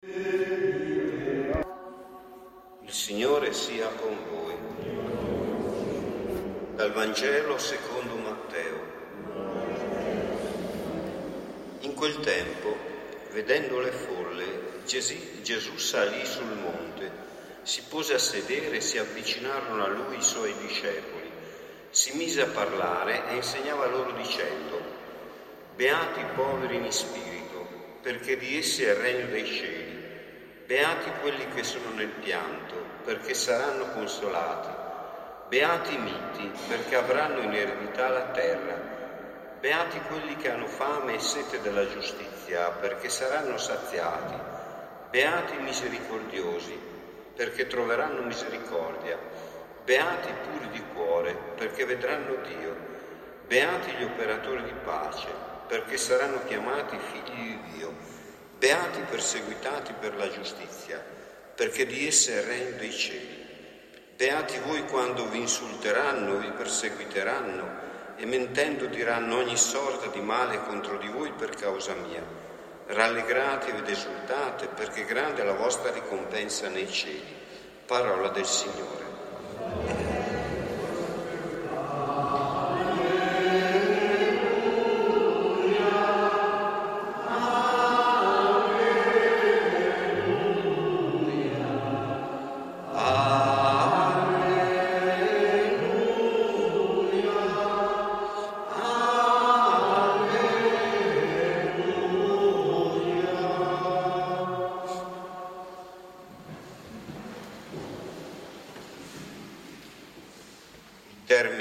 Il 0.00 1.56
Signore 2.86 3.52
sia 3.52 3.88
con 3.88 4.16
voi. 4.30 4.54
Dal 6.76 6.92
Vangelo 6.92 7.58
secondo 7.58 8.14
Matteo. 8.14 8.80
In 11.80 11.94
quel 11.94 12.20
tempo, 12.20 12.76
vedendo 13.32 13.80
le 13.80 13.90
folle, 13.90 14.44
Gesù 14.84 15.76
salì 15.78 16.24
sul 16.24 16.44
monte, 16.44 17.10
si 17.62 17.82
pose 17.88 18.14
a 18.14 18.18
sedere 18.18 18.76
e 18.76 18.80
si 18.80 18.98
avvicinarono 18.98 19.82
a 19.82 19.88
lui 19.88 20.18
i 20.18 20.22
suoi 20.22 20.54
discepoli. 20.58 21.28
Si 21.90 22.16
mise 22.16 22.42
a 22.42 22.46
parlare 22.46 23.30
e 23.30 23.34
insegnava 23.34 23.88
loro 23.88 24.12
dicendo, 24.12 24.80
Beati 25.74 26.20
i 26.20 26.26
poveri 26.36 26.76
in 26.76 26.92
spirito, 26.92 27.66
perché 28.00 28.36
di 28.36 28.58
essi 28.58 28.84
è 28.84 28.90
il 28.90 28.96
regno 28.96 29.26
dei 29.26 29.44
cieli. 29.44 29.87
Beati 30.68 31.10
quelli 31.22 31.48
che 31.54 31.64
sono 31.64 31.94
nel 31.94 32.10
pianto, 32.10 32.74
perché 33.02 33.32
saranno 33.32 33.86
consolati. 33.92 34.68
Beati 35.48 35.94
i 35.94 35.98
miti, 35.98 36.52
perché 36.68 36.94
avranno 36.94 37.40
in 37.40 37.54
eredità 37.54 38.10
la 38.10 38.24
terra. 38.32 38.74
Beati 39.60 39.98
quelli 40.00 40.36
che 40.36 40.50
hanno 40.50 40.66
fame 40.66 41.14
e 41.14 41.20
sete 41.20 41.62
della 41.62 41.88
giustizia, 41.88 42.68
perché 42.68 43.08
saranno 43.08 43.56
saziati. 43.56 44.34
Beati 45.08 45.54
i 45.54 45.62
misericordiosi, 45.62 46.78
perché 47.34 47.66
troveranno 47.66 48.20
misericordia. 48.20 49.18
Beati 49.86 50.28
i 50.28 50.34
puri 50.50 50.68
di 50.68 50.82
cuore, 50.92 51.34
perché 51.56 51.86
vedranno 51.86 52.34
Dio. 52.46 52.76
Beati 53.46 53.92
gli 53.92 54.04
operatori 54.04 54.64
di 54.64 54.74
pace, 54.84 55.28
perché 55.66 55.96
saranno 55.96 56.44
chiamati 56.44 56.98
figli 56.98 57.56
di 57.56 57.60
Dio. 57.72 58.17
Beati 58.58 59.00
perseguitati 59.08 59.92
per 60.00 60.16
la 60.16 60.28
giustizia, 60.28 61.00
perché 61.54 61.86
di 61.86 62.08
essa 62.08 62.32
è 62.32 62.44
regno 62.44 62.76
dei 62.76 62.90
cieli. 62.90 63.46
Beati 64.16 64.58
voi 64.66 64.84
quando 64.86 65.28
vi 65.28 65.38
insulteranno, 65.38 66.38
vi 66.38 66.50
perseguiteranno 66.50 67.86
e 68.16 68.26
mentendo 68.26 68.86
diranno 68.86 69.36
ogni 69.36 69.56
sorta 69.56 70.08
di 70.08 70.18
male 70.18 70.60
contro 70.64 70.98
di 70.98 71.06
voi 71.06 71.30
per 71.30 71.50
causa 71.50 71.94
mia. 71.94 72.22
Rallegratevi 72.86 73.78
ed 73.78 73.88
esultate, 73.88 74.66
perché 74.66 75.04
grande 75.04 75.42
è 75.42 75.44
la 75.44 75.52
vostra 75.52 75.92
ricompensa 75.92 76.68
nei 76.68 76.90
cieli. 76.90 77.36
Parola 77.86 78.28
del 78.30 78.46
Signore. 78.46 80.07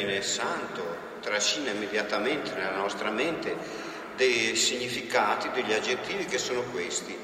Termine 0.08 0.22
santo 0.22 1.06
trascina 1.20 1.72
immediatamente 1.72 2.54
nella 2.54 2.78
nostra 2.78 3.10
mente 3.10 3.56
dei 4.16 4.56
significati, 4.56 5.52
degli 5.52 5.74
aggettivi 5.74 6.26
che 6.26 6.38
sono 6.38 6.62
questi. 6.72 7.16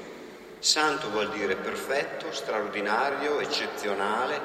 Santo 0.58 1.10
vuol 1.10 1.30
dire 1.30 1.56
perfetto, 1.56 2.30
straordinario, 2.30 3.40
eccezionale, 3.40 4.40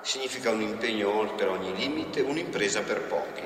significa 0.00 0.50
un 0.50 0.62
impegno 0.62 1.12
oltre 1.12 1.48
ogni 1.48 1.74
limite, 1.74 2.20
un'impresa 2.20 2.82
per 2.82 3.02
pochi. 3.02 3.42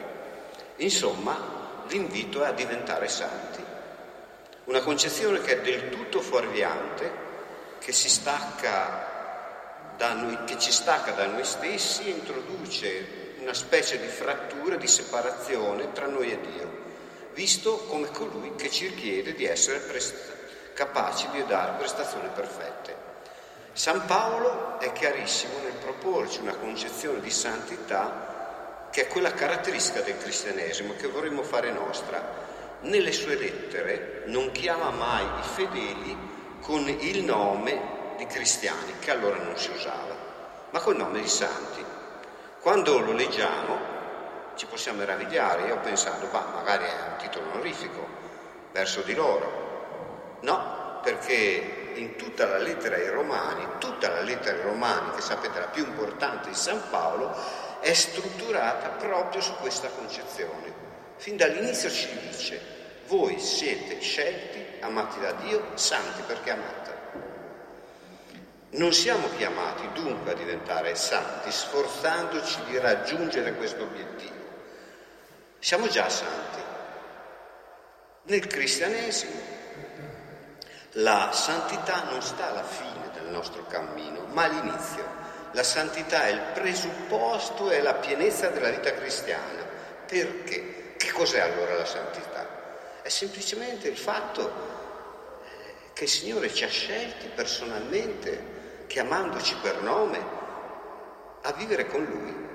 Insomma, 0.76 1.84
l'invito 1.88 2.44
è 2.44 2.48
a 2.48 2.52
diventare 2.52 3.08
santi. 3.08 3.64
Una 4.64 4.80
concezione 4.80 5.40
che 5.40 5.58
è 5.58 5.60
del 5.62 5.88
tutto 5.88 6.20
fuorviante, 6.20 7.28
che 7.78 7.92
si 7.92 8.08
stacca 8.08 9.08
noi, 9.98 10.38
che 10.44 10.58
ci 10.58 10.72
stacca 10.72 11.12
da 11.12 11.26
noi 11.26 11.44
stessi 11.44 12.04
e 12.06 12.10
introduce 12.10 13.28
una 13.40 13.54
specie 13.54 13.98
di 13.98 14.06
frattura, 14.06 14.76
di 14.76 14.86
separazione 14.86 15.92
tra 15.92 16.06
noi 16.06 16.30
e 16.32 16.40
Dio, 16.40 16.70
visto 17.32 17.76
come 17.88 18.10
colui 18.10 18.54
che 18.54 18.70
ci 18.70 18.94
chiede 18.94 19.34
di 19.34 19.44
essere 19.44 19.78
presta- 19.78 20.38
capaci 20.74 21.28
di 21.30 21.44
dare 21.46 21.76
prestazioni 21.78 22.28
perfette. 22.34 23.08
San 23.72 24.04
Paolo 24.06 24.78
è 24.78 24.92
chiarissimo 24.92 25.58
nel 25.62 25.74
proporci 25.74 26.40
una 26.40 26.54
concezione 26.54 27.20
di 27.20 27.30
santità 27.30 28.88
che 28.90 29.02
è 29.02 29.06
quella 29.06 29.32
caratteristica 29.32 30.00
del 30.00 30.18
cristianesimo 30.18 30.94
che 30.94 31.06
vorremmo 31.06 31.42
fare 31.42 31.70
nostra. 31.70 32.48
Nelle 32.80 33.12
sue 33.12 33.36
lettere 33.36 34.22
non 34.26 34.50
chiama 34.52 34.90
mai 34.90 35.24
i 35.24 35.42
fedeli 35.54 36.16
con 36.60 36.88
il 36.88 37.24
nome 37.24 38.14
di 38.16 38.26
cristiani, 38.26 38.98
che 38.98 39.10
allora 39.10 39.36
non 39.36 39.56
si 39.56 39.70
usava, 39.70 40.16
ma 40.70 40.78
col 40.80 40.96
nome 40.96 41.20
di 41.20 41.28
santi. 41.28 41.89
Quando 42.60 42.98
lo 42.98 43.12
leggiamo 43.12 43.78
ci 44.54 44.66
possiamo 44.66 44.98
meravigliare, 44.98 45.68
io 45.68 45.76
ho 45.76 45.80
pensato, 45.80 46.28
ma 46.30 46.44
magari 46.52 46.84
è 46.84 47.08
un 47.08 47.16
titolo 47.16 47.46
onorifico 47.52 48.06
verso 48.72 49.00
di 49.00 49.14
loro. 49.14 50.36
No, 50.40 51.00
perché 51.02 51.92
in 51.94 52.16
tutta 52.16 52.46
la 52.46 52.58
lettera 52.58 52.96
ai 52.96 53.08
Romani, 53.08 53.66
tutta 53.78 54.10
la 54.10 54.20
lettera 54.20 54.58
ai 54.58 54.62
Romani, 54.62 55.12
che 55.14 55.22
sapete 55.22 55.58
la 55.58 55.68
più 55.68 55.86
importante 55.86 56.50
di 56.50 56.54
San 56.54 56.82
Paolo, 56.90 57.34
è 57.80 57.94
strutturata 57.94 58.88
proprio 58.90 59.40
su 59.40 59.54
questa 59.54 59.88
concezione. 59.88 60.70
Fin 61.16 61.38
dall'inizio 61.38 61.88
ci 61.88 62.10
dice, 62.28 62.60
voi 63.06 63.38
siete 63.38 64.00
scelti, 64.00 64.62
amati 64.80 65.18
da 65.18 65.32
Dio, 65.32 65.64
santi 65.76 66.20
perché 66.26 66.50
amate. 66.50 66.90
Non 68.72 68.92
siamo 68.92 69.28
chiamati 69.36 69.88
dunque 69.94 70.30
a 70.30 70.34
diventare 70.34 70.94
santi 70.94 71.50
sforzandoci 71.50 72.62
di 72.66 72.78
raggiungere 72.78 73.54
questo 73.54 73.82
obiettivo. 73.82 74.38
Siamo 75.58 75.88
già 75.88 76.08
santi. 76.08 76.62
Nel 78.22 78.46
cristianesimo 78.46 79.58
la 80.94 81.30
santità 81.32 82.04
non 82.04 82.22
sta 82.22 82.50
alla 82.50 82.62
fine 82.62 83.10
del 83.14 83.24
nostro 83.24 83.66
cammino, 83.66 84.26
ma 84.26 84.44
all'inizio. 84.44 85.04
La 85.50 85.64
santità 85.64 86.26
è 86.26 86.28
il 86.28 86.42
presupposto 86.54 87.72
e 87.72 87.82
la 87.82 87.94
pienezza 87.94 88.50
della 88.50 88.70
vita 88.70 88.94
cristiana. 88.94 89.66
Perché? 90.06 90.94
Che 90.96 91.10
cos'è 91.10 91.40
allora 91.40 91.74
la 91.74 91.84
santità? 91.84 93.02
È 93.02 93.08
semplicemente 93.08 93.88
il 93.88 93.96
fatto 93.96 94.68
che 95.92 96.04
il 96.04 96.10
Signore 96.10 96.54
ci 96.54 96.62
ha 96.62 96.68
scelti 96.68 97.28
personalmente 97.34 98.58
chiamandoci 98.90 99.54
per 99.62 99.82
nome, 99.82 100.18
a 101.42 101.52
vivere 101.52 101.86
con 101.86 102.02
Lui. 102.02 102.48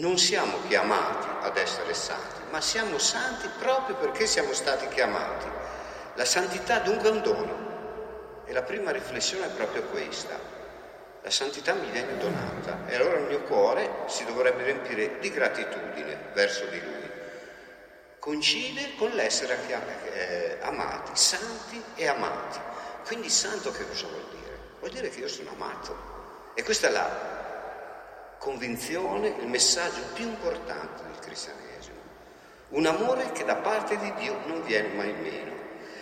Non 0.00 0.18
siamo 0.18 0.58
chiamati 0.66 1.28
ad 1.40 1.56
essere 1.56 1.94
santi, 1.94 2.40
ma 2.50 2.60
siamo 2.60 2.98
santi 2.98 3.48
proprio 3.60 3.94
perché 3.94 4.26
siamo 4.26 4.52
stati 4.52 4.88
chiamati. 4.88 5.46
La 6.14 6.24
santità 6.24 6.80
dunque 6.80 7.10
è 7.10 7.12
un 7.12 7.22
dono. 7.22 7.66
E 8.44 8.52
la 8.52 8.62
prima 8.62 8.90
riflessione 8.90 9.46
è 9.46 9.50
proprio 9.50 9.84
questa. 9.84 10.36
La 11.22 11.30
santità 11.30 11.74
mi 11.74 11.90
viene 11.90 12.16
donata 12.16 12.88
e 12.88 12.96
allora 12.96 13.18
il 13.18 13.26
mio 13.26 13.42
cuore 13.42 13.88
si 14.06 14.24
dovrebbe 14.24 14.64
riempire 14.64 15.20
di 15.20 15.30
gratitudine 15.30 16.30
verso 16.32 16.64
di 16.66 16.80
Lui. 16.80 17.10
Coincide 18.18 18.96
con 18.96 19.10
l'essere 19.10 19.58
eh, 20.12 20.58
amati, 20.60 21.12
santi 21.14 21.80
e 21.94 22.08
amati. 22.08 22.58
Quindi 23.06 23.30
santo 23.30 23.70
che 23.70 23.86
cosa 23.86 24.06
vuol 24.08 24.26
dire? 24.30 24.47
Vuol 24.78 24.90
dire 24.90 25.08
che 25.10 25.20
io 25.20 25.28
sono 25.28 25.50
amato. 25.50 25.96
E 26.54 26.62
questa 26.62 26.88
è 26.88 26.90
la 26.90 27.36
convinzione, 28.38 29.28
il 29.28 29.48
messaggio 29.48 30.02
più 30.14 30.26
importante 30.26 31.02
del 31.04 31.18
cristianesimo. 31.18 31.96
Un 32.70 32.86
amore 32.86 33.32
che 33.32 33.44
da 33.44 33.56
parte 33.56 33.96
di 33.98 34.12
Dio 34.14 34.38
non 34.46 34.62
viene 34.62 34.94
mai 34.94 35.12
meno. 35.12 35.56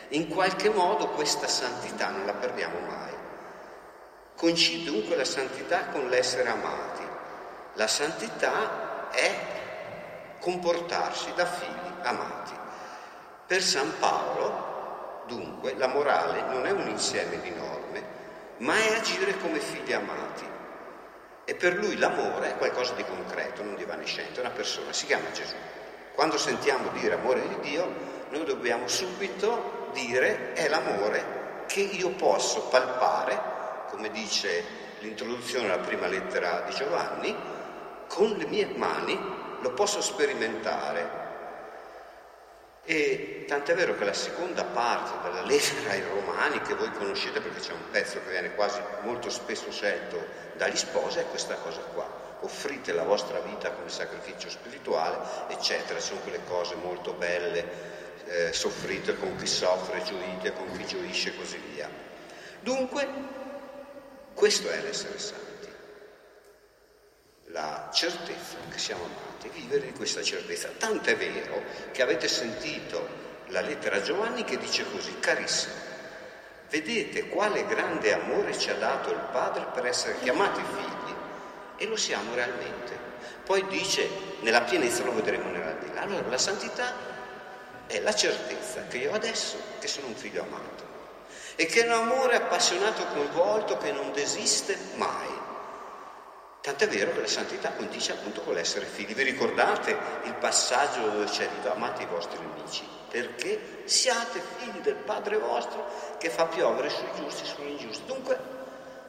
In 0.09 0.29
qualche 0.29 0.71
modo 0.71 1.09
questa 1.11 1.49
santità 1.49 2.11
non 2.11 2.27
la 2.27 2.35
perdiamo 2.35 2.79
mai. 2.81 3.15
Coincide 4.37 4.91
dunque 4.91 5.17
la 5.17 5.25
santità 5.25 5.87
con 5.87 6.09
l'essere 6.09 6.49
amati. 6.49 7.05
La 7.75 7.87
santità 7.87 9.11
è 9.11 9.35
comportarsi 10.41 11.33
da 11.35 11.47
figli 11.47 11.95
amati. 12.03 12.53
Per 13.47 13.63
San 13.63 13.93
Paolo, 13.99 15.23
dunque, 15.27 15.75
la 15.77 15.89
morale 15.89 16.43
non 16.43 16.67
è 16.67 16.71
un 16.71 16.89
insieme 16.89 17.41
di 17.41 17.51
norme, 17.51 17.86
ma 18.59 18.77
è 18.77 18.95
agire 18.95 19.37
come 19.39 19.61
figli 19.61 19.93
amati. 19.93 20.45
E 21.45 21.55
per 21.55 21.75
lui 21.75 21.97
l'amore 21.97 22.51
è 22.51 22.57
qualcosa 22.57 22.95
di 22.95 23.05
concreto, 23.05 23.63
non 23.63 23.77
di 23.77 23.83
evanescente, 23.83 24.39
è 24.39 24.45
una 24.45 24.55
persona, 24.55 24.93
si 24.93 25.07
chiama 25.07 25.31
Gesù. 25.33 25.55
Quando 26.15 26.39
sentiamo 26.39 26.89
dire 26.91 27.15
amore 27.15 27.47
di 27.49 27.69
Dio, 27.69 27.89
noi 28.31 28.45
dobbiamo 28.45 28.89
subito 28.89 29.91
dire 29.93 30.55
è 30.55 30.69
l'amore 30.69 31.65
che 31.67 31.81
io 31.81 32.11
posso 32.11 32.63
palpare, 32.63 33.41
come 33.91 34.11
dice 34.11 34.65
l'introduzione 35.01 35.71
alla 35.71 35.83
prima 35.83 36.07
lettera 36.07 36.63
di 36.67 36.75
Giovanni, 36.75 37.37
con 38.09 38.31
le 38.31 38.47
mie 38.47 38.73
mani 38.75 39.19
lo 39.61 39.71
posso 39.73 40.01
sperimentare. 40.01 41.25
E 42.89 43.45
tant'è 43.49 43.75
vero 43.75 43.97
che 43.97 44.05
la 44.05 44.13
seconda 44.13 44.63
parte 44.63 45.29
della 45.29 45.43
lettera 45.43 45.91
ai 45.91 46.03
Romani, 46.03 46.61
che 46.63 46.75
voi 46.75 46.91
conoscete 46.93 47.41
perché 47.41 47.59
c'è 47.59 47.73
un 47.73 47.91
pezzo 47.91 48.21
che 48.23 48.31
viene 48.31 48.55
quasi 48.55 48.81
molto 49.03 49.29
spesso 49.29 49.73
scelto 49.73 50.25
dagli 50.57 50.77
sposi, 50.77 51.19
è 51.19 51.27
questa 51.27 51.57
cosa 51.57 51.81
qua. 51.81 52.09
Offrite 52.43 52.93
la 52.93 53.03
vostra 53.03 53.41
vita 53.41 53.73
come 53.73 53.89
sacrificio 53.89 54.49
spirituale, 54.49 55.19
eccetera. 55.49 55.99
Sono 55.99 56.21
quelle 56.21 56.45
cose 56.47 56.77
molto 56.77 57.13
belle, 57.15 57.65
eh, 58.27 58.53
soffrite 58.53 59.17
con 59.17 59.35
chi 59.35 59.49
soffre, 59.49 60.05
gioite 60.05 60.53
con 60.53 60.71
chi 60.77 60.87
gioisce 60.87 61.31
e 61.31 61.37
così 61.37 61.61
via. 61.73 61.91
Dunque, 62.61 63.09
questo 64.33 64.71
è 64.71 64.81
l'essere 64.81 65.19
santi 65.19 65.46
la 67.51 67.91
certezza 67.93 68.57
che 68.71 68.79
siamo 68.79 69.05
amati, 69.05 69.49
vivere 69.49 69.87
in 69.87 69.95
questa 69.95 70.23
certezza. 70.23 70.69
Tanto 70.77 71.11
è 71.11 71.17
vero 71.17 71.63
che 71.93 72.03
avete 72.03 72.29
sentito 72.29 73.25
la 73.49 73.61
lettera 73.61 73.97
a 73.97 74.03
Giovanni 74.03 74.45
che 74.45 74.59
dice 74.59 74.85
così, 74.91 75.19
carissimo, 75.21 75.75
vedete 76.71 77.29
quale 77.29 77.67
grande 77.67 78.13
amore 78.13 78.59
ci 78.59 78.71
ha 78.71 78.75
dato 78.75 79.11
il 79.11 79.29
Padre 79.31 79.67
per 79.73 79.87
essere 79.87 80.19
chiamati 80.21 80.61
figli 80.63 81.15
e 81.77 81.87
lo 81.87 81.97
siamo 81.97 82.35
realmente. 82.35 83.05
Poi 83.45 83.65
dice, 83.69 84.09
nella 84.41 84.63
pienezza 84.63 85.05
lo 85.05 85.15
vedremo 85.15 85.51
nell'aldilà. 85.51 86.01
Allora 86.01 86.29
la 86.29 86.39
santità 86.39 86.93
è 87.87 88.01
la 88.01 88.15
certezza 88.15 88.87
che 88.89 88.99
io 88.99 89.13
adesso 89.13 89.57
che 89.79 89.87
sono 89.87 90.09
un 90.09 90.17
figlio 90.17 90.43
amato 90.43 90.85
e 91.55 91.67
che 91.67 91.85
è 91.85 91.87
un 91.87 91.93
amore 91.93 92.37
appassionato, 92.37 93.07
coinvolto, 93.07 93.79
che 93.79 93.93
non 93.93 94.13
desiste 94.13 94.77
mai 94.97 95.36
Tant'è 96.67 96.89
vero 96.89 97.13
che 97.13 97.21
la 97.21 97.29
santità 97.29 97.71
coincide 97.71 98.15
appunto 98.15 98.41
con 98.41 98.55
l'essere 98.55 98.87
figli. 98.87 99.15
Vi 99.15 99.23
ricordate 99.23 99.97
il 100.25 100.35
passaggio 100.35 101.09
dove 101.11 101.27
c'è 101.27 101.49
detto 101.49 101.71
amate 101.71 102.03
i 102.03 102.07
vostri 102.07 102.41
nemici? 102.41 102.85
Perché 103.09 103.83
siate 103.85 104.43
figli 104.57 104.81
del 104.81 104.97
Padre 104.97 105.39
vostro 105.39 105.87
che 106.19 106.29
fa 106.29 106.47
piovere 106.47 106.91
sui 106.91 107.07
giusti 107.15 107.45
e 107.45 107.47
sugli 107.47 107.69
ingiusti. 107.69 108.05
Dunque 108.07 108.37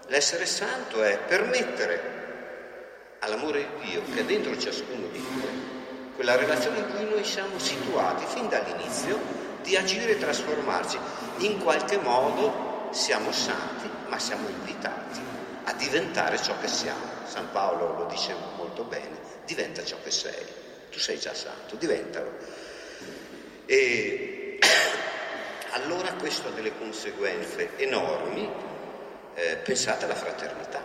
l'essere 0.05 0.45
santo 0.45 1.01
è 1.01 1.17
permettere 1.17 3.15
all'amore 3.21 3.67
di 3.79 3.89
Dio 3.89 4.03
che 4.13 4.19
è 4.19 4.23
dentro 4.23 4.55
ciascuno 4.55 5.07
di 5.07 5.17
noi, 5.17 6.11
quella 6.13 6.35
relazione 6.35 6.77
in 6.77 6.95
cui 6.95 7.09
noi 7.09 7.23
siamo 7.23 7.57
situati 7.57 8.23
fin 8.27 8.47
dall'inizio, 8.49 9.19
di 9.63 9.75
agire 9.75 10.11
e 10.11 10.19
trasformarci. 10.19 10.99
In 11.37 11.57
qualche 11.63 11.97
modo 11.97 12.89
siamo 12.91 13.31
santi, 13.31 13.89
ma 14.09 14.19
siamo 14.19 14.47
invitati 14.47 15.21
a 15.63 15.73
diventare 15.73 16.39
ciò 16.39 16.53
che 16.59 16.67
siamo. 16.67 17.16
San 17.27 17.51
Paolo 17.51 17.97
lo 17.97 18.05
dice 18.05 18.33
molto 18.55 18.83
bene, 18.83 19.19
diventa 19.45 19.83
ciò 19.83 19.97
che 20.03 20.11
sei. 20.11 20.45
Tu 20.89 20.99
sei 20.99 21.19
già 21.19 21.33
santo, 21.33 21.75
diventalo. 21.75 22.31
E 23.65 24.57
allora 25.71 26.13
questo 26.13 26.47
ha 26.47 26.51
delle 26.51 26.77
conseguenze 26.77 27.77
enormi. 27.77 28.49
Eh, 29.35 29.57
pensate 29.57 30.05
alla 30.05 30.15
fraternità. 30.15 30.83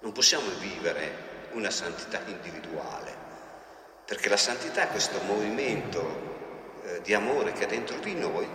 Non 0.00 0.12
possiamo 0.12 0.48
vivere 0.58 1.30
una 1.52 1.70
santità 1.70 2.20
individuale, 2.26 3.14
perché 4.04 4.28
la 4.28 4.36
santità 4.36 4.82
è 4.82 4.88
questo 4.88 5.20
movimento 5.20 6.80
eh, 6.84 7.00
di 7.02 7.14
amore 7.14 7.52
che 7.52 7.64
è 7.64 7.68
dentro 7.68 7.96
di 7.98 8.14
noi 8.14 8.48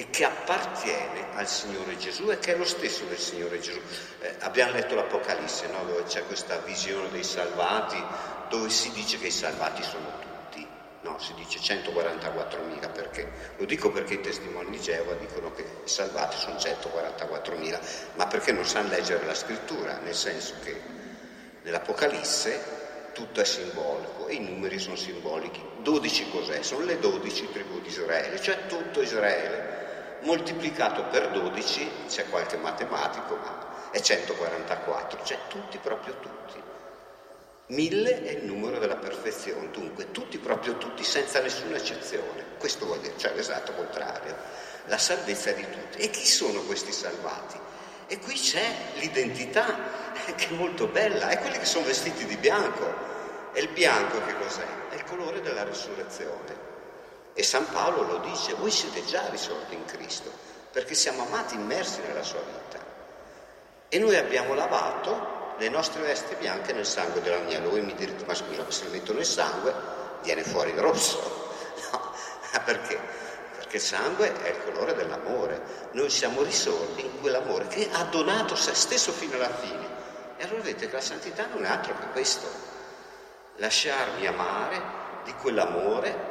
e 0.00 0.08
che 0.08 0.24
appartiene 0.24 1.26
al 1.34 1.46
Signore 1.46 1.98
Gesù 1.98 2.30
e 2.30 2.38
che 2.38 2.54
è 2.54 2.56
lo 2.56 2.64
stesso 2.64 3.04
del 3.04 3.18
Signore 3.18 3.60
Gesù. 3.60 3.78
Eh, 4.20 4.34
abbiamo 4.38 4.72
letto 4.72 4.94
l'Apocalisse, 4.94 5.66
no? 5.66 5.84
dove 5.84 6.04
c'è 6.04 6.24
questa 6.24 6.56
visione 6.60 7.10
dei 7.10 7.22
salvati, 7.22 8.02
dove 8.48 8.70
si 8.70 8.90
dice 8.92 9.18
che 9.18 9.26
i 9.26 9.30
salvati 9.30 9.82
sono 9.82 10.10
tutti, 10.18 10.66
no, 11.02 11.18
si 11.18 11.34
dice 11.34 11.58
144.000 11.58 12.92
perché? 12.92 13.30
Lo 13.58 13.66
dico 13.66 13.90
perché 13.90 14.14
i 14.14 14.20
testimoni 14.22 14.70
di 14.70 14.80
Geova 14.80 15.12
dicono 15.16 15.52
che 15.52 15.66
i 15.84 15.88
salvati 15.88 16.38
sono 16.38 16.54
144.000, 16.54 17.80
ma 18.14 18.26
perché 18.26 18.52
non 18.52 18.64
sanno 18.64 18.88
leggere 18.88 19.26
la 19.26 19.34
scrittura, 19.34 19.98
nel 19.98 20.14
senso 20.14 20.54
che 20.64 20.80
nell'Apocalisse 21.60 22.78
tutto 23.12 23.42
è 23.42 23.44
simbolico 23.44 24.28
e 24.28 24.34
i 24.36 24.40
numeri 24.40 24.78
sono 24.78 24.96
simbolici. 24.96 25.62
12 25.82 26.30
cos'è? 26.30 26.62
Sono 26.62 26.86
le 26.86 26.98
12 26.98 27.52
tribù 27.52 27.82
di 27.82 27.88
Israele, 27.88 28.40
cioè 28.40 28.64
tutto 28.66 29.02
Israele 29.02 29.80
moltiplicato 30.22 31.04
per 31.04 31.30
12, 31.30 31.90
c'è 32.08 32.28
qualche 32.28 32.56
matematico, 32.56 33.36
ma 33.36 33.90
è 33.90 34.00
144, 34.00 35.24
cioè 35.24 35.38
tutti 35.48 35.78
proprio 35.78 36.14
tutti. 36.20 36.62
Mille 37.66 38.24
è 38.24 38.30
il 38.32 38.44
numero 38.44 38.78
della 38.78 38.96
perfezione, 38.96 39.70
dunque 39.70 40.10
tutti 40.10 40.38
proprio 40.38 40.76
tutti, 40.76 41.04
senza 41.04 41.40
nessuna 41.40 41.76
eccezione. 41.76 42.44
Questo 42.58 42.86
vuol 42.86 43.00
dire, 43.00 43.14
cioè 43.16 43.32
l'esatto 43.34 43.72
contrario, 43.74 44.34
la 44.86 44.98
salvezza 44.98 45.52
di 45.52 45.64
tutti. 45.70 45.98
E 45.98 46.10
chi 46.10 46.26
sono 46.26 46.62
questi 46.62 46.90
salvati? 46.90 47.58
E 48.08 48.18
qui 48.18 48.34
c'è 48.34 48.74
l'identità, 48.94 49.76
che 50.34 50.48
è 50.48 50.52
molto 50.52 50.88
bella, 50.88 51.28
è 51.28 51.38
quelli 51.38 51.58
che 51.58 51.64
sono 51.64 51.86
vestiti 51.86 52.24
di 52.26 52.36
bianco. 52.36 53.08
E 53.52 53.60
il 53.60 53.68
bianco 53.68 54.20
che 54.24 54.34
cos'è? 54.36 54.66
È 54.88 54.94
il 54.96 55.04
colore 55.04 55.40
della 55.40 55.62
risurrezione. 55.62 56.69
E 57.40 57.42
San 57.42 57.66
Paolo 57.70 58.02
lo 58.02 58.18
dice, 58.18 58.52
voi 58.52 58.70
siete 58.70 59.02
già 59.06 59.26
risorti 59.30 59.74
in 59.74 59.86
Cristo, 59.86 60.30
perché 60.70 60.92
siamo 60.92 61.22
amati 61.22 61.54
immersi 61.54 62.02
nella 62.02 62.22
sua 62.22 62.40
vita. 62.40 62.84
E 63.88 63.98
noi 63.98 64.14
abbiamo 64.14 64.52
lavato 64.52 65.54
le 65.56 65.70
nostre 65.70 66.02
vesti 66.02 66.34
bianche 66.34 66.74
nel 66.74 66.84
sangue 66.84 67.22
dell'agnello. 67.22 67.70
Voi 67.70 67.80
mi 67.80 67.94
direte, 67.94 68.26
ma 68.26 68.34
scusa, 68.34 68.70
se 68.70 68.84
le 68.84 68.90
metto 68.90 69.14
nel 69.14 69.24
sangue 69.24 69.74
viene 70.20 70.44
fuori 70.44 70.74
rosso. 70.76 71.48
No, 71.92 72.12
perché? 72.62 73.00
Perché 73.56 73.76
il 73.76 73.82
sangue 73.82 74.42
è 74.42 74.50
il 74.50 74.62
colore 74.64 74.94
dell'amore. 74.94 75.88
Noi 75.92 76.10
siamo 76.10 76.42
risorti 76.42 77.06
in 77.06 77.20
quell'amore 77.20 77.68
che 77.68 77.88
ha 77.90 78.04
donato 78.04 78.54
se 78.54 78.74
stesso 78.74 79.12
fino 79.12 79.36
alla 79.36 79.54
fine. 79.54 79.88
E 80.36 80.44
allora 80.44 80.60
vedete 80.60 80.88
che 80.88 80.92
la 80.92 81.00
santità 81.00 81.46
non 81.46 81.64
è 81.64 81.68
altro 81.68 81.94
che 81.94 82.06
questo. 82.12 82.46
Lasciarmi 83.56 84.26
amare 84.26 84.82
di 85.24 85.32
quell'amore 85.32 86.29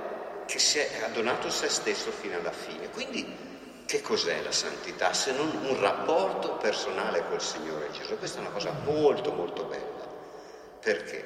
che 0.49 0.57
si 0.57 0.79
è 0.79 1.09
donato 1.13 1.51
se 1.51 1.69
stesso 1.69 2.09
fino 2.09 2.35
alla 2.35 2.51
fine. 2.51 2.89
Quindi 2.89 3.23
che 3.85 4.01
cos'è 4.01 4.41
la 4.41 4.51
santità 4.51 5.13
se 5.13 5.31
non 5.31 5.47
un 5.63 5.79
rapporto 5.79 6.53
personale 6.53 7.23
col 7.29 7.39
Signore 7.39 7.91
Gesù? 7.91 8.17
Questa 8.17 8.39
è 8.39 8.41
una 8.41 8.49
cosa 8.49 8.71
molto 8.83 9.31
molto 9.31 9.65
bella. 9.65 10.07
Perché? 10.79 11.23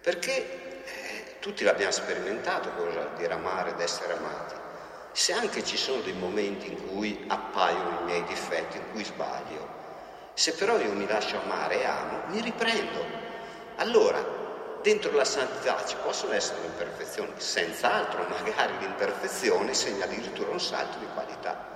Perché 0.00 0.84
eh, 0.84 1.36
tutti 1.40 1.64
l'abbiamo 1.64 1.90
sperimentato 1.90 2.70
cosa 2.76 3.00
vuol 3.00 3.10
dire 3.16 3.34
amare 3.34 3.70
ed 3.70 3.80
essere 3.80 4.12
amati. 4.12 4.54
Se 5.10 5.32
anche 5.32 5.64
ci 5.64 5.76
sono 5.76 6.00
dei 6.02 6.12
momenti 6.12 6.68
in 6.68 6.86
cui 6.86 7.24
appaiono 7.26 8.02
i 8.02 8.04
miei 8.04 8.24
difetti, 8.24 8.76
in 8.76 8.90
cui 8.92 9.02
sbaglio, 9.02 9.80
se 10.34 10.52
però 10.52 10.78
io 10.78 10.92
mi 10.92 11.08
lascio 11.08 11.40
amare 11.40 11.80
e 11.80 11.84
amo, 11.84 12.22
mi 12.28 12.40
riprendo. 12.40 13.04
Allora, 13.76 14.41
Dentro 14.82 15.12
la 15.12 15.24
santità 15.24 15.84
ci 15.86 15.94
possono 16.02 16.32
essere 16.32 16.60
le 16.60 16.66
imperfezioni, 16.66 17.30
senz'altro, 17.36 18.26
magari 18.28 18.78
l'imperfezione 18.78 19.74
segna 19.74 20.06
addirittura 20.06 20.50
un 20.50 20.60
salto 20.60 20.98
di 20.98 21.06
qualità. 21.14 21.70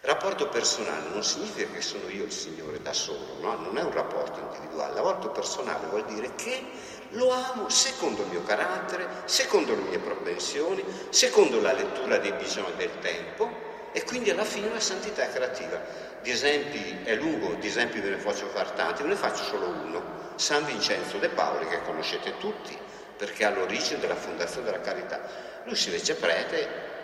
Rapporto 0.00 0.48
personale 0.48 1.08
non 1.10 1.22
significa 1.22 1.70
che 1.70 1.82
sono 1.82 2.08
io 2.08 2.24
il 2.24 2.32
Signore 2.32 2.82
da 2.82 2.92
solo, 2.92 3.36
no? 3.40 3.56
non 3.58 3.78
è 3.78 3.82
un 3.82 3.92
rapporto 3.92 4.40
individuale. 4.40 4.94
Rapporto 4.94 5.30
personale 5.30 5.86
vuol 5.86 6.04
dire 6.06 6.34
che 6.34 6.64
lo 7.10 7.30
amo 7.30 7.68
secondo 7.68 8.22
il 8.22 8.28
mio 8.28 8.42
carattere, 8.42 9.06
secondo 9.26 9.76
le 9.76 9.82
mie 9.82 9.98
propensioni, 10.00 10.84
secondo 11.10 11.60
la 11.60 11.72
lettura 11.72 12.18
dei 12.18 12.32
bisogni 12.32 12.74
del 12.76 12.98
tempo 12.98 13.67
e 13.92 14.04
quindi 14.04 14.30
alla 14.30 14.44
fine 14.44 14.70
la 14.70 14.80
santità 14.80 15.22
è 15.22 15.30
creativa. 15.30 15.80
Di 16.20 16.30
esempi 16.30 17.00
è 17.04 17.14
lungo, 17.14 17.54
di 17.54 17.66
esempi 17.66 18.00
ve 18.00 18.10
ne 18.10 18.18
faccio 18.18 18.46
far 18.48 18.70
tanti, 18.72 19.02
ve 19.02 19.08
ne 19.08 19.16
faccio 19.16 19.42
solo 19.44 19.68
uno. 19.68 20.16
San 20.36 20.64
Vincenzo 20.64 21.18
de 21.18 21.28
Paoli, 21.28 21.66
che 21.66 21.82
conoscete 21.82 22.36
tutti, 22.38 22.76
perché 23.16 23.42
è 23.42 23.46
all'origine 23.46 23.98
della 23.98 24.14
fondazione 24.14 24.66
della 24.66 24.80
carità. 24.80 25.20
Lui 25.64 25.74
si 25.74 25.90
fece 25.90 26.14
prete 26.14 26.96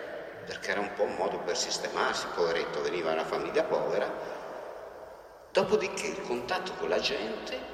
perché 0.45 0.71
era 0.71 0.79
un 0.79 0.93
po' 0.93 1.03
un 1.03 1.15
modo 1.15 1.39
per 1.39 1.57
sistemarsi, 1.57 2.27
poveretto, 2.35 2.81
veniva 2.81 3.09
da 3.09 3.15
una 3.15 3.25
famiglia 3.25 3.63
povera. 3.63 4.11
Dopodiché 5.51 6.07
il 6.07 6.21
contatto 6.21 6.73
con 6.73 6.89
la 6.89 6.99
gente 6.99 7.73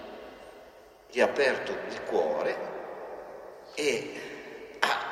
gli 1.10 1.20
ha 1.20 1.26
aperto 1.26 1.72
il 1.90 2.02
cuore 2.04 2.70
e 3.76 4.31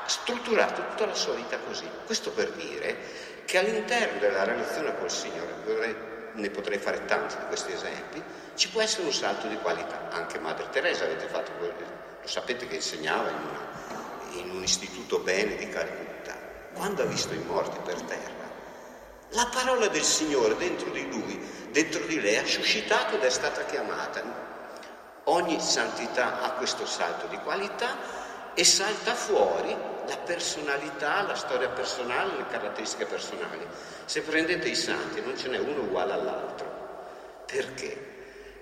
strutturato 0.10 0.86
tutta 0.90 1.06
la 1.06 1.14
sua 1.14 1.36
vita 1.36 1.58
così. 1.60 1.90
Questo 2.06 2.32
per 2.32 2.52
dire 2.52 2.98
che 3.46 3.58
all'interno 3.58 4.20
della 4.20 4.44
relazione 4.44 4.98
col 4.98 5.10
Signore, 5.10 6.08
ne 6.34 6.50
potrei 6.50 6.78
fare 6.78 7.06
tanti 7.06 7.36
di 7.38 7.46
questi 7.48 7.72
esempi, 7.72 8.22
ci 8.56 8.70
può 8.70 8.82
essere 8.82 9.06
un 9.06 9.14
salto 9.14 9.48
di 9.48 9.58
qualità. 9.58 10.10
Anche 10.12 10.40
Madre 10.40 10.70
Teresa 10.70 11.06
avete 11.06 11.28
fatto 11.28 11.52
quello, 11.54 11.74
lo 12.22 12.28
sapete 12.28 12.68
che 12.68 12.76
insegnava 12.76 13.30
in, 13.30 13.36
una, 13.36 14.42
in 14.42 14.50
un 14.52 14.64
istituto 14.64 15.20
bene 15.20 15.56
di 15.56 15.70
Calcutta. 15.70 16.36
Quando 16.74 17.04
ha 17.04 17.06
visto 17.06 17.34
i 17.34 17.44
morti 17.48 17.78
per 17.84 18.02
terra, 18.02 18.48
La 19.34 19.48
parola 19.54 19.88
del 19.90 20.04
Signore 20.04 20.56
dentro 20.58 20.90
di 20.90 21.08
lui, 21.08 21.40
dentro 21.72 22.04
di 22.06 22.20
lei, 22.20 22.38
ha 22.38 22.46
suscitato 22.46 23.16
ed 23.16 23.22
è 23.22 23.30
stata 23.30 23.64
chiamata. 23.66 24.24
Ogni 25.26 25.60
santità 25.60 26.42
ha 26.42 26.54
questo 26.54 26.88
salto 26.88 27.28
di 27.28 27.38
qualità 27.38 27.96
e 28.56 28.64
salta 28.64 29.14
fuori 29.14 29.76
la 30.10 30.18
personalità, 30.18 31.22
la 31.22 31.36
storia 31.36 31.70
personale, 31.70 32.36
le 32.36 32.48
caratteristiche 32.48 33.06
personali. 33.06 33.66
Se 34.06 34.22
prendete 34.22 34.68
i 34.68 34.76
santi 34.76 35.22
non 35.22 35.38
ce 35.38 35.48
n'è 35.48 35.60
uno 35.60 35.82
uguale 35.82 36.14
all'altro. 36.14 37.46
Perché? 37.46 38.08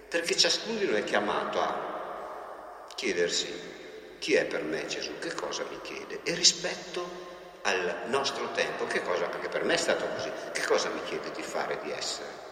Perché 0.09 0.35
ciascuno 0.35 0.77
di 0.77 0.85
noi 0.85 0.99
è 0.99 1.03
chiamato 1.05 1.59
a 1.59 2.85
chiedersi 2.95 3.47
chi 4.19 4.33
è 4.33 4.45
per 4.45 4.63
me 4.63 4.85
Gesù, 4.87 5.17
che 5.19 5.33
cosa 5.33 5.63
mi 5.69 5.79
chiede 5.81 6.19
e 6.23 6.33
rispetto 6.33 7.25
al 7.63 8.03
nostro 8.07 8.49
tempo, 8.51 8.85
che 8.85 9.01
cosa, 9.01 9.25
perché 9.25 9.49
per 9.49 9.63
me 9.63 9.73
è 9.73 9.77
stato 9.77 10.05
così, 10.15 10.31
che 10.51 10.65
cosa 10.65 10.89
mi 10.89 11.03
chiede 11.03 11.31
di 11.31 11.41
fare, 11.41 11.79
di 11.83 11.91
essere. 11.91 12.45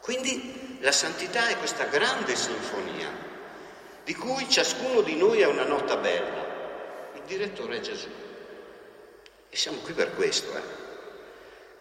Quindi 0.00 0.78
la 0.80 0.92
santità 0.92 1.48
è 1.48 1.56
questa 1.58 1.84
grande 1.84 2.34
sinfonia 2.36 3.26
di 4.04 4.14
cui 4.14 4.48
ciascuno 4.48 5.00
di 5.02 5.16
noi 5.16 5.42
ha 5.42 5.48
una 5.48 5.64
nota 5.64 5.96
bella. 5.96 6.46
Il 7.14 7.22
direttore 7.26 7.76
è 7.76 7.80
Gesù. 7.80 8.08
E 9.50 9.56
siamo 9.56 9.78
qui 9.78 9.92
per 9.92 10.14
questo. 10.14 10.56
Eh. 10.56 10.62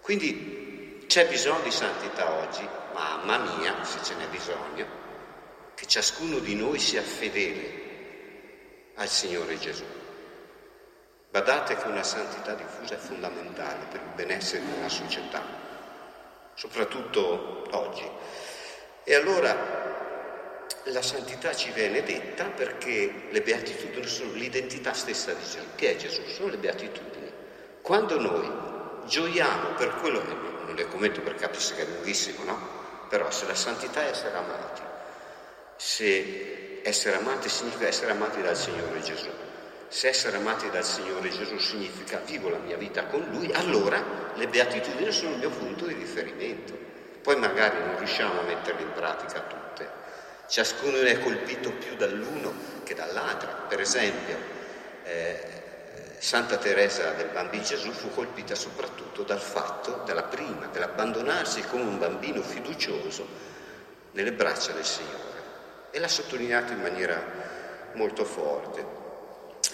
Quindi 0.02 1.04
c'è 1.08 1.28
bisogno 1.28 1.64
di 1.64 1.72
santità 1.72 2.32
oggi, 2.32 2.68
mamma 2.94 3.38
mia, 3.38 3.84
se 3.84 4.04
ce 4.04 4.16
n'è 4.16 4.28
bisogno, 4.28 4.86
che 5.76 5.86
ciascuno 5.86 6.40
di 6.40 6.56
noi 6.56 6.80
sia 6.80 7.02
fedele 7.02 7.86
al 8.96 9.08
Signore 9.08 9.58
Gesù. 9.60 9.84
Badate 11.30 11.76
che 11.76 11.88
una 11.88 12.04
santità 12.04 12.54
diffusa 12.56 12.96
è 12.96 12.98
fondamentale 12.98 13.86
per 13.92 14.02
il 14.02 14.16
benessere 14.16 14.64
di 14.64 14.72
una 14.78 14.90
società, 14.90 15.44
soprattutto 16.56 17.68
oggi. 17.72 18.10
E 19.04 19.14
allora 19.14 19.86
la 20.86 21.02
santità 21.02 21.54
ci 21.54 21.72
viene 21.72 22.04
detta 22.04 22.46
perché 22.46 23.28
le 23.30 23.42
beatitudini 23.42 24.08
sono 24.08 24.32
l'identità 24.34 24.94
stessa 24.94 25.34
di 25.34 25.44
Gesù. 25.44 25.66
Chi 25.76 25.86
è 25.86 25.96
Gesù? 25.96 26.26
Sono 26.28 26.50
le 26.50 26.58
beatitudini. 26.58 27.27
Quando 27.88 28.20
noi 28.20 28.52
gioiamo 29.06 29.70
per 29.78 29.96
quello 30.02 30.20
che 30.20 30.34
non 30.34 30.76
le 30.76 30.90
commento 30.90 31.22
per 31.22 31.36
capirsi 31.36 31.74
che 31.74 31.84
è 31.84 31.86
lunghissimo, 31.86 32.44
no? 32.44 32.60
Però 33.08 33.32
se 33.32 33.46
la 33.48 33.56
santità 33.56 34.06
è 34.06 34.10
essere 34.10 34.36
amati, 34.36 34.82
se 35.78 36.82
essere 36.84 37.16
amati 37.16 37.48
significa 37.48 37.88
essere 37.88 38.12
amati 38.12 38.42
dal 38.42 38.58
Signore 38.58 39.00
Gesù, 39.00 39.30
se 39.88 40.10
essere 40.10 40.36
amati 40.36 40.70
dal 40.70 40.84
Signore 40.84 41.30
Gesù 41.30 41.58
significa 41.60 42.18
vivo 42.26 42.50
la 42.50 42.58
mia 42.58 42.76
vita 42.76 43.06
con 43.06 43.26
Lui, 43.32 43.54
allora 43.54 44.04
le 44.34 44.48
beatitudini 44.50 45.10
sono 45.14 45.32
il 45.32 45.38
mio 45.38 45.50
punto 45.52 45.86
di 45.86 45.94
riferimento. 45.94 46.78
Poi 47.22 47.38
magari 47.38 47.80
non 47.80 47.98
riusciamo 48.00 48.42
a 48.42 48.44
metterle 48.44 48.82
in 48.82 48.92
pratica 48.92 49.40
tutte. 49.40 49.90
Ciascuno 50.50 50.98
è 50.98 51.20
colpito 51.22 51.72
più 51.72 51.96
dall'uno 51.96 52.54
che 52.84 52.94
dall'altra. 52.94 53.66
Per 53.70 53.80
esempio, 53.80 54.36
eh, 55.04 55.58
Santa 56.20 56.58
Teresa 56.58 57.12
del 57.12 57.30
Bambino 57.30 57.64
Gesù 57.64 57.92
fu 57.92 58.10
colpita 58.12 58.56
soprattutto 58.56 59.22
dal 59.24 59.40
fatto 59.40 60.02
della 60.04 60.24
prima, 60.24 60.66
dell'abbandonarsi 60.68 61.62
come 61.62 61.84
un 61.84 62.00
bambino 62.00 62.42
fiducioso 62.42 63.28
nelle 64.14 64.34
braccia 64.34 64.72
del 64.72 64.86
Signore. 64.86 65.36
E 65.92 66.00
l'ha 66.00 66.08
sottolineato 66.08 66.74
in 66.74 66.82
maniera 66.82 67.24
molto 67.94 68.26
forte. 68.26 68.84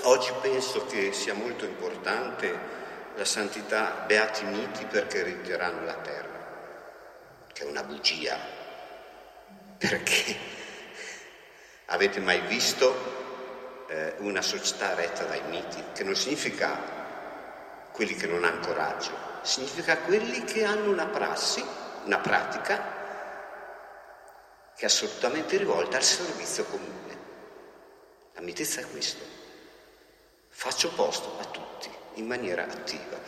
Oggi 0.02 0.32
penso 0.42 0.86
che 0.86 1.14
sia 1.14 1.34
molto 1.34 1.64
importante 1.64 2.82
la 3.16 3.26
santità 3.26 4.04
beati 4.06 4.44
miti 4.44 4.86
perché 4.86 5.20
erediteranno 5.20 5.86
la 5.86 5.96
terra, 5.96 7.46
che 7.54 7.64
è 7.64 7.66
una 7.66 7.84
bugia, 7.84 8.38
perché 9.78 10.36
avete 11.86 12.20
mai 12.20 12.42
visto 12.42 13.23
eh, 13.94 14.16
una 14.20 14.42
società 14.42 14.96
retta 14.96 15.24
dai 15.26 15.42
miti, 15.50 15.84
che 15.94 16.04
non 16.04 16.16
significa 16.16 16.80
quelli 17.92 18.16
che 18.16 18.28
non 18.28 18.44
hanno 18.44 18.66
coraggio, 18.66 19.12
significa 19.44 19.98
quelli 19.98 20.44
che 20.44 20.64
hanno 20.64 20.90
una 20.90 21.06
prassi, 21.06 21.64
una 22.06 22.18
pratica 22.18 23.02
che 24.76 24.82
è 24.82 24.86
assolutamente 24.86 25.58
rivolta 25.58 25.98
al 25.98 26.04
servizio 26.04 26.66
comune. 26.66 27.18
La 28.34 28.42
mitezza 28.42 28.82
è 28.82 28.90
questo 28.90 29.34
faccio 30.54 30.94
posto 30.94 31.40
a 31.40 31.46
tutti 31.46 31.90
in 32.16 32.28
maniera 32.28 32.64
attiva. 32.64 33.20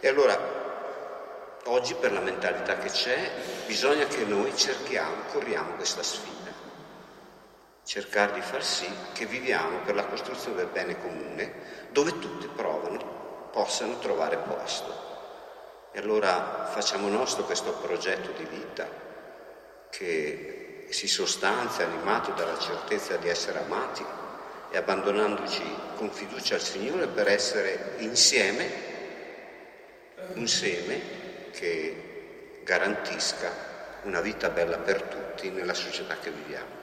E 0.00 0.08
allora, 0.08 1.58
oggi 1.66 1.94
per 1.94 2.10
la 2.10 2.20
mentalità 2.20 2.78
che 2.78 2.88
c'è, 2.88 3.30
bisogna 3.66 4.06
che 4.06 4.24
noi 4.24 4.56
cerchiamo, 4.56 5.24
corriamo 5.30 5.74
questa 5.74 6.02
sfida, 6.02 6.39
cercare 7.90 8.34
di 8.34 8.40
far 8.40 8.62
sì 8.62 8.88
che 9.14 9.26
viviamo 9.26 9.78
per 9.78 9.96
la 9.96 10.04
costruzione 10.04 10.58
del 10.58 10.68
bene 10.68 11.00
comune, 11.00 11.52
dove 11.90 12.16
tutti 12.20 12.46
provano, 12.46 13.48
possano 13.50 13.98
trovare 13.98 14.36
posto. 14.36 15.88
E 15.90 15.98
allora 15.98 16.68
facciamo 16.70 17.08
nostro 17.08 17.42
questo 17.42 17.72
progetto 17.72 18.30
di 18.38 18.44
vita 18.44 18.86
che 19.90 20.86
si 20.90 21.08
sostanzia 21.08 21.84
animato 21.84 22.30
dalla 22.30 22.60
certezza 22.60 23.16
di 23.16 23.28
essere 23.28 23.58
amati 23.58 24.04
e 24.70 24.76
abbandonandoci 24.76 25.64
con 25.96 26.12
fiducia 26.12 26.54
al 26.54 26.60
Signore 26.60 27.08
per 27.08 27.26
essere 27.26 27.94
insieme 27.98 28.70
un 30.34 30.46
seme 30.46 31.00
che 31.50 32.60
garantisca 32.62 33.50
una 34.02 34.20
vita 34.20 34.48
bella 34.48 34.78
per 34.78 35.02
tutti 35.02 35.50
nella 35.50 35.74
società 35.74 36.16
che 36.18 36.30
viviamo. 36.30 36.79